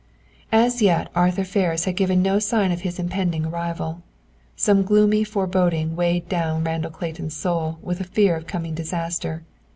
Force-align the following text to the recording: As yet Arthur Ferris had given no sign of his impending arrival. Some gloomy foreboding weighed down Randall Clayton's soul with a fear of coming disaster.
As 0.51 0.81
yet 0.81 1.09
Arthur 1.13 1.43
Ferris 1.43 1.85
had 1.85 1.95
given 1.95 2.23
no 2.23 2.39
sign 2.39 2.71
of 2.71 2.81
his 2.81 2.97
impending 2.97 3.45
arrival. 3.45 4.01
Some 4.55 4.81
gloomy 4.81 5.23
foreboding 5.23 5.95
weighed 5.95 6.27
down 6.27 6.63
Randall 6.63 6.89
Clayton's 6.89 7.35
soul 7.35 7.77
with 7.83 8.01
a 8.01 8.05
fear 8.05 8.35
of 8.35 8.47
coming 8.47 8.73
disaster. 8.73 9.43